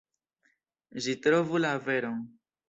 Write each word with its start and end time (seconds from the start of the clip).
Ĝi 1.07 1.15
trovu 1.27 1.61
la 1.63 1.75
veron. 1.91 2.19